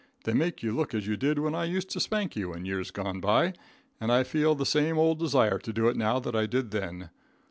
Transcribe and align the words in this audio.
They 0.23 0.33
make 0.33 0.63
you 0.63 0.71
look 0.75 0.95
as 0.95 1.05
you 1.05 1.15
did 1.15 1.37
when 1.37 1.53
I 1.53 1.65
used 1.65 1.91
to 1.91 1.99
spank 1.99 2.35
you 2.35 2.55
in 2.55 2.65
years 2.65 2.89
gone 2.89 3.19
by, 3.19 3.53
and 3.99 4.11
I 4.11 4.23
feel 4.23 4.55
the 4.55 4.65
same 4.65 4.97
old 4.97 5.19
desire 5.19 5.59
to 5.59 5.71
do 5.71 5.89
it 5.89 5.95
now 5.95 6.17
that 6.21 6.35
I 6.35 6.47
did 6.47 6.71
then. 6.71 7.11